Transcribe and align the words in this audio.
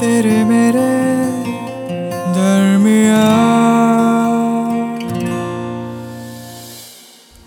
तेरे 0.00 0.44
मेरे 0.44 0.86
दरमिया 2.34 3.24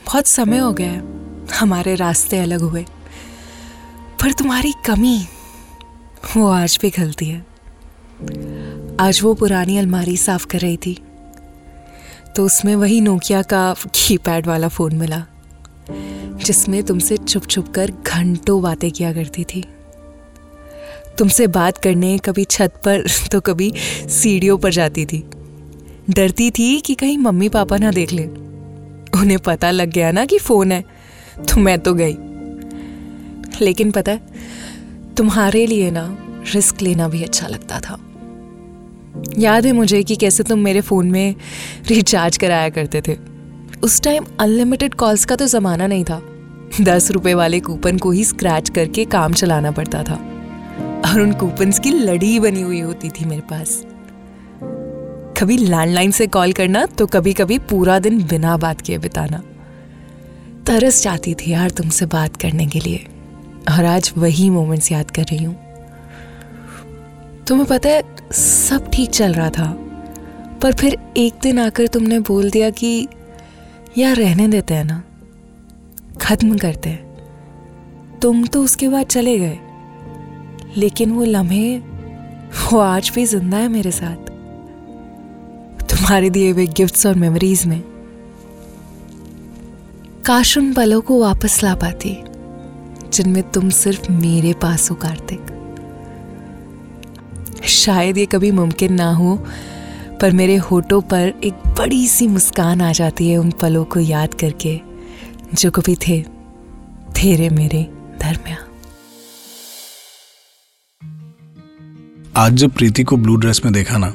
बहुत 0.06 0.28
समय 0.28 0.58
हो 0.58 0.72
गया 0.74 1.02
हमारे 1.56 1.96
रास्ते 1.96 2.40
अलग 2.40 2.62
हुए, 2.62 2.84
पर 4.22 4.32
तुम्हारी 4.34 4.74
कमी, 4.86 5.18
वो 6.38 6.48
आज 6.50 6.78
भी 6.82 6.90
खलती 6.92 7.26
है। 7.26 7.40
आज 9.00 9.22
वो 9.24 9.34
पुरानी 9.34 9.78
अलमारी 9.78 10.18
साफ़ 10.20 10.48
कर 10.48 10.60
रही 10.60 10.78
थी 10.78 10.98
तो 12.36 12.46
उसमें 12.46 12.76
वही 12.76 13.02
नोकिया 13.02 13.42
का 13.44 13.74
कीपैड 13.86 14.48
वाला 14.48 14.68
फ़ोन 14.70 14.96
मिला, 14.96 15.26
जिसमें 16.40 16.84
तुमसे 16.84 17.18
छुप 17.20 17.46
छुप 17.46 17.74
कर 17.76 17.92
घंटों 17.92 18.62
बातें 18.62 18.92
किया 18.92 19.14
करती 19.14 19.44
थी। 19.46 19.66
तुमसे 21.18 21.48
बात 21.48 21.78
करने, 21.78 22.18
कभी 22.18 22.44
छत 22.44 22.74
पर 22.86 23.04
तो 23.32 23.40
कभी 23.42 23.74
सीढ़ियों 24.10 24.58
पर 24.58 24.72
जाती 24.72 25.06
थी। 25.06 25.24
डरती 26.10 26.52
थी 26.52 26.80
कि 26.80 26.96
कहीं 26.96 27.18
मम्मी 27.18 27.50
पापा 27.50 27.78
ना 27.78 27.92
देख 27.92 28.12
ले। 28.14 28.24
उन्हें 29.20 29.40
पता 29.40 29.72
लग 29.72 29.92
गया 29.92 30.12
ना 30.12 30.26
कि 30.26 30.38
फ़ोन 30.38 30.72
है 30.72 30.84
तो 31.40 31.60
मैं 31.60 31.80
तो 31.80 31.94
गई। 31.94 32.16
लेकिन 33.62 33.92
पता 33.92 34.12
है 34.12 34.22
तुम्हारे 35.18 35.66
लिए 35.66 35.92
ना, 35.92 36.18
रिस्क 36.54 36.82
लेना 36.82 37.08
भी 37.08 37.24
अच्छा 37.24 37.48
लगता 37.48 37.80
था। 37.80 38.00
याद 39.38 39.66
है 39.66 39.72
मुझे 39.72 40.04
कि 40.04 40.16
कैसे 40.16 40.44
तुम 40.44 40.60
मेरे 40.60 40.82
फ़ोन 40.82 41.12
में 41.12 41.36
रिचार्ज 41.88 42.38
कराया 42.38 42.70
करते 42.70 43.02
थे। 43.08 43.18
उस 43.84 44.02
टाइम 44.02 44.26
अनलिमिटेड 44.40 44.94
कॉल्स 44.94 45.26
का 45.26 45.36
तो 45.36 45.48
ज़माना 45.48 45.88
नहीं 45.88 46.04
था। 46.04 46.22
दस 46.82 47.12
रुपए 47.12 47.34
वाले 47.34 47.60
कूपन 47.60 47.98
को 47.98 48.12
ही 48.12 48.24
स्क्रैच 48.24 48.70
करके 48.70 49.06
काम 49.06 49.34
चलाना 49.34 49.72
पड़ता 49.72 50.04
था। 50.04 50.30
और 51.06 51.22
उन 51.22 51.34
कूपन्स 51.34 51.80
की 51.80 51.92
लड़ी 51.92 52.40
बनी 52.40 52.62
हुई 52.62 52.80
होती 52.80 53.10
थी 53.10 53.26
मेरे 53.26 53.42
पास। 53.42 53.86
कभी 55.38 55.58
लैंडलाइन 55.58 56.12
से 56.12 56.28
कॉल 56.28 56.54
करना 56.54 56.86
तो 56.86 57.08
कभी 57.08 57.34
कभी 57.34 57.60
पूरा 57.60 58.00
दिन 58.00 58.24
बिना 58.24 58.58
बात 58.58 58.82
किए 58.82 58.98
बिताना। 58.98 59.44
तरस 60.68 61.04
जाती 61.04 61.34
थी 61.34 61.52
यार 61.52 61.70
तुमसे 61.70 62.06
बात 62.06 62.36
करने 62.36 62.68
के 62.68 62.80
लिए। 62.80 63.06
और 63.72 63.86
आज 63.86 64.14
वही 64.18 64.50
मोमेंट्स 64.50 64.92
याद 64.92 65.12
कर 65.12 65.22
रही 65.22 65.44
हूँ। 65.44 65.56
तुम्हें 67.48 67.68
पता 67.68 67.90
है, 67.90 68.04
सब 68.32 68.90
ठीक 68.94 69.10
चल 69.10 69.34
रहा 69.34 69.50
था। 69.50 69.78
पर 70.62 70.74
फिर 70.74 70.98
एक 71.18 71.34
दिन 71.44 71.60
आकर 71.60 71.88
तुमने 71.88 72.20
बोल 72.20 72.52
दिया 72.52 72.70
कि, 72.70 73.08
यार 73.98 74.16
रहने 74.16 74.48
देते 74.48 74.74
हैं 74.74 74.84
ना। 74.84 75.04
खत्म 76.22 76.58
करते 76.58 76.90
हैं। 76.90 77.14
तुम 78.22 78.46
तो 78.46 78.64
उसके 78.64 78.88
बाद 78.88 79.06
चले 79.06 79.40
गए। 79.40 79.60
लेकिन 80.78 81.12
वो 81.12 81.24
लम्हे, 81.24 81.78
वो 81.78 82.80
आज 82.80 83.12
भी 83.16 83.26
ज़िंदा 83.26 83.58
है 83.58 83.68
मेरे 83.68 83.92
साथ। 83.92 84.30
तुम्हारे 85.90 86.30
दिए 86.30 86.52
हुए 86.52 86.68
गिफ्ट्स 86.68 87.06
और 87.06 87.16
मेमोरीज 87.16 87.66
में। 87.66 87.82
काश 90.26 90.58
उन 90.58 90.74
पलों 90.74 91.02
को 91.02 91.20
वापस 91.22 91.64
ला 91.64 91.76
पाती, 91.76 92.16
जिनमें 93.14 93.44
तुम 93.52 93.70
सिर्फ़ 93.70 94.12
मेरे 94.12 94.54
पास 94.54 94.90
हो 94.92 94.96
कार्तिक 94.96 95.52
शायद 97.64 98.18
ये 98.18 98.26
कभी 98.26 98.52
मुमकिन 98.52 98.94
ना 98.94 99.12
हो, 99.14 99.36
पर 100.22 100.32
मेरे 100.32 100.56
होठों 100.56 101.02
पर 101.02 101.34
एक 101.44 101.54
बड़ी 101.80 102.08
सी 102.08 102.28
मुस्कान 102.28 102.82
आ 102.82 102.92
जाती 102.92 103.30
है 103.30 103.38
उन 103.38 103.52
पलों 103.52 103.86
को 103.86 104.00
याद 104.00 104.34
करके, 104.34 104.80
जो 105.54 105.72
कभी 105.72 105.96
थे, 106.08 106.22
तेरे 107.16 107.50
मेरे 107.50 107.84
दरमिया 108.20 108.58
आज 112.38 112.54
जब 112.54 112.70
प्रीति 112.70 113.04
को 113.04 113.18
ब्लू 113.18 113.36
ड्रेस 113.36 113.62
में 113.66 113.74
देखा 113.74 113.98
ना 113.98 114.10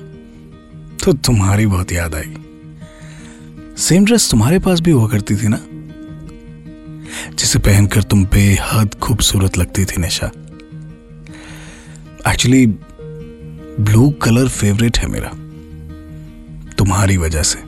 तो 1.04 1.12
तुम्हारी 1.12 1.66
बहुत 1.66 1.92
याद 1.92 2.14
आई। 2.14 2.36
सेम 3.76 4.04
ड्रेस 4.04 4.30
तुम्हारे 4.30 4.58
पास 4.58 4.80
भी 4.80 4.90
हुआ 4.90 5.08
करती 5.08 5.36
थी 5.36 5.48
ना? 5.48 5.60
जिसे 7.34 7.58
पहनकर 7.58 8.02
तुम 8.02 8.24
बेहद 8.24 8.94
खूबसूरत 8.94 9.58
लगती 9.58 9.84
थी, 9.84 10.00
Nisha. 10.00 10.26
Actually 12.32 12.66
blue 13.80 14.10
colour 14.10 14.48
favourite 14.48 14.98
है 14.98 15.06
मेरा। 15.06 15.30
तुम्हारी 16.78 17.16
वजह 17.16 17.42
से। 17.42 17.58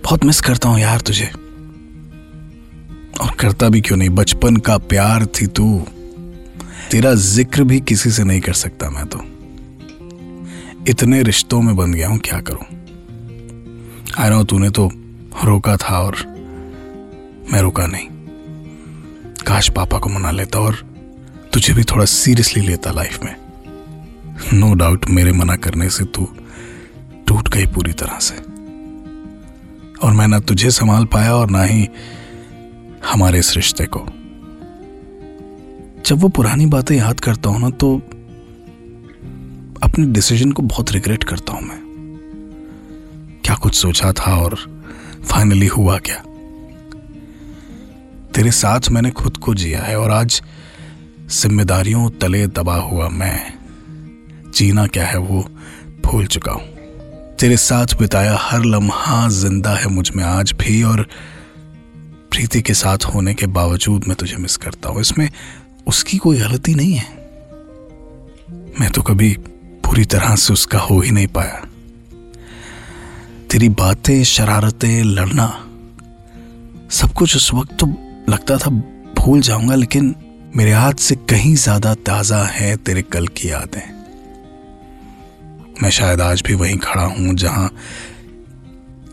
बहुत 0.00 0.24
मिस 0.24 0.40
करता 0.40 0.68
हूँ 0.68 0.80
यार 0.80 1.00
तुझे। 1.00 1.26
और 3.20 3.34
करता 3.40 3.68
भी 3.68 3.80
क्यों 3.80 3.98
नहीं? 3.98 4.10
बचपन 4.10 4.56
का 4.56 4.78
प्यार 4.78 5.26
थी 5.26 5.46
तू। 5.46 5.86
तेरा 6.90 7.14
ज़िक्र 7.14 7.64
भी 7.64 7.80
किसी 7.80 8.10
से 8.10 8.24
नहीं 8.24 8.40
कर 8.40 8.52
सकता 8.52 8.90
मैं 8.90 9.06
तो। 9.06 9.18
इतने 10.90 11.22
रिश्तों 11.22 11.62
में 11.62 11.76
बन 11.76 11.92
गया 11.92 12.08
हूँ, 12.08 12.18
क्या 12.18 12.40
करूँ? 12.40 12.64
आ 14.18 14.28
रहा 14.28 14.38
हूँ 14.38 14.46
तूने 14.46 14.70
तो 14.70 14.90
रोका 15.44 15.76
था 15.76 15.98
और 15.98 16.16
मैं 17.52 17.60
रुका 17.60 17.86
नहीं। 17.86 18.08
काश 19.46 19.68
पापा 19.68 19.98
को 19.98 20.08
मना 20.08 20.30
लेता 20.30 20.58
और 20.58 20.74
तुझे 21.52 21.72
भी 21.72 21.84
थोड़ा 21.84 22.04
सीरियसली 22.04 22.66
लेता 22.66 22.90
लाइफ 22.90 23.22
में। 23.24 23.36
नो 24.54 24.66
no 24.66 24.76
डाउट 24.76 25.08
मेरे 25.08 25.32
मना 25.32 25.56
करने 25.56 25.90
से 25.90 26.04
तू 26.04 26.28
टूट 27.28 27.48
गई 27.48 27.66
पूरी 27.66 27.92
तरह 27.92 28.18
से। 28.18 28.34
और 30.06 30.12
मैं 30.12 30.28
ना 30.28 30.40
तुझे 30.40 30.70
संभाल 30.70 31.04
पाया 31.04 31.34
और 31.34 31.50
ना 31.50 31.62
ही 31.62 31.88
हमारे 33.06 33.38
इस 33.38 33.56
रिश्ते 33.56 33.86
को। 33.86 34.06
जब 36.06 36.18
वो 36.18 36.28
पुरानी 36.28 36.66
बातें 36.66 36.94
याद 36.96 37.20
करता 37.20 37.50
हूँ 37.50 37.60
ना 37.60 37.68
तो 37.70 37.96
अपने 39.82 40.04
डिसीज़न 40.06 40.52
को 40.52 40.62
बहुत 40.62 40.92
रिग्रेट 40.92 41.24
करता 41.24 41.52
हूँ 41.52 41.62
मैं। 41.62 41.78
क्या 43.44 43.54
कुछ 43.54 43.74
सोचा 43.74 44.12
था 44.12 44.34
और 44.36 44.54
फाइनली 45.24 45.66
हुआ 45.66 45.98
क्या? 45.98 46.22
तेरे 48.34 48.50
साथ 48.50 48.90
मैंने 48.90 49.10
खुद 49.10 49.36
को 49.36 49.54
जिया 49.54 49.82
है 49.82 49.98
और 49.98 50.10
आज 50.10 50.42
जिम्मेदारियों, 51.32 52.08
तले 52.10 52.46
दबा 52.46 52.76
हुआ 52.76 53.08
मैं 53.08 53.38
जीना 54.54 54.86
क्या 54.86 55.06
है 55.06 55.18
वो 55.18 55.42
भूल 56.06 56.26
चुका 56.26 56.52
हूँ। 56.52 57.36
तेरे 57.36 57.56
साथ 57.56 57.98
बिताया 57.98 58.38
हर 58.40 58.64
लम्हा 58.64 59.28
ज़िंदा 59.28 59.74
है 59.74 59.88
मुझमें 59.88 60.24
आज 60.24 60.52
भी 60.52 60.82
और 60.82 61.06
प्रीति 62.30 62.62
के 62.62 62.74
साथ 62.74 63.04
होने 63.04 63.34
के 63.34 63.46
बावजूद 63.46 64.04
मैं 64.08 64.16
तुझे 64.16 64.36
मिस 64.36 64.56
करता 64.56 64.88
हूँ। 64.88 65.00
इसमें 65.00 65.28
उसकी 65.86 66.18
कोई 66.18 66.38
गलती 66.38 66.74
नहीं 66.74 66.94
है। 66.94 67.14
मैं 68.80 68.90
तो 68.90 69.02
कभी 69.02 69.32
पूरी 69.84 70.04
तरह 70.04 70.34
से 70.36 70.52
उसका 70.52 70.78
हो 70.80 71.00
ही 71.00 71.10
नहीं 71.10 71.26
पाया। 71.28 71.64
तेरी 73.50 73.68
बातें, 73.70 74.22
शरारतें, 74.24 75.02
लड़ना, 75.04 75.46
सब 76.90 77.12
कुछ 77.12 77.36
उस 77.36 77.52
वक्त 77.54 77.76
तो 77.78 77.86
लगता 78.28 78.56
था 78.56 78.70
भूल 79.16 79.40
जाऊँगा, 79.40 79.74
लेकिन 79.74 80.14
मेरे 80.56 80.72
हाथ 80.72 80.94
से 81.00 81.14
कहीं 81.30 81.54
ज़्यादा 81.56 81.94
ताज़ा 82.06 82.42
है 82.44 82.76
तेरे 82.76 83.02
कल 83.04 83.26
की 83.28 83.50
यादें। 83.50 83.82
मैं 85.82 85.90
शायद 85.90 86.20
आज 86.20 86.42
भी 86.42 86.54
वहीं 86.54 86.76
खड़ा 86.78 87.04
हूँ 87.04 87.34
जहाँ 87.34 87.70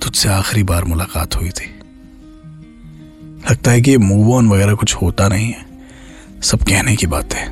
तुझसे 0.02 0.30
आखिरी 0.30 0.64
बार 0.64 0.84
मुलाकात 0.84 1.36
हुई 1.36 1.50
थी। 1.50 1.70
लगता 3.44 3.72
है 3.72 3.82
कि 3.82 3.98
मूव 3.98 4.34
ऑन 4.36 4.50
वगैरह 4.50 4.74
कुछ 4.74 4.96
होता 4.96 5.28
नहीं 5.28 5.52
है। 5.52 5.66
सब 6.44 6.60
कहने 6.60 6.96
की 6.96 7.08
बात। 7.08 7.34
है 7.34 7.50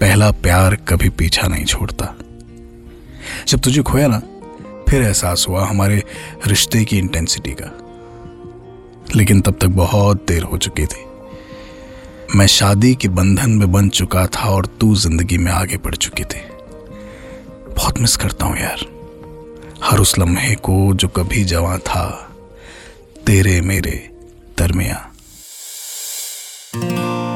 पहला 0.00 0.30
प्यार 0.30 0.76
कभी 0.76 1.08
पीछा 1.08 1.48
नहीं 1.48 1.64
छोड़ता। 1.64 2.16
जब 3.48 3.60
तुझे 3.60 3.82
खोया 3.82 4.06
ना, 4.06 4.18
फिर 4.88 5.02
एहसास 5.02 5.46
हुआ 5.48 5.66
हमारे 5.66 6.02
रिश्ते 6.46 6.84
की 6.84 6.98
इंटेंसिटी 6.98 7.56
का। 7.60 7.78
लेकिन 9.16 9.40
तब 9.40 9.58
तक 9.60 9.66
बहुत 9.66 10.24
देर 10.28 10.42
हो 10.42 10.58
चुकी 10.58 10.86
थी। 10.86 11.04
मैं 12.36 12.46
शादी 12.46 12.94
के 12.94 13.08
बंधन 13.08 13.50
में 13.50 13.72
बन 13.72 13.88
चुका 13.88 14.26
था 14.26 14.48
और 14.48 14.66
तू 14.66 14.96
ज़िंदगी 14.96 15.38
में 15.38 15.52
आगे 15.52 15.76
बढ़ 15.76 15.94
चुकी 15.94 16.24
थी। 16.24 16.40
बहुत 17.74 18.00
मिस 18.00 18.16
करता 18.16 18.46
हूँ 18.46 18.58
यार। 18.58 18.78
हर 19.84 19.98
उस 19.98 20.18
लम्हे 20.18 20.54
को 20.54 20.94
जो 20.94 21.08
कभी 21.08 21.44
जवां 21.44 21.78
था, 21.78 22.36
तेरे 23.26 23.60
मेरे 23.60 24.10
दरमिया 24.58 25.10